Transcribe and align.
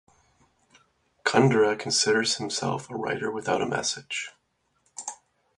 Kundera 1.23 1.77
considers 1.77 2.37
himself 2.37 2.89
a 2.89 2.95
writer 2.95 3.29
without 3.31 3.61
a 3.61 3.67
message. 3.67 4.31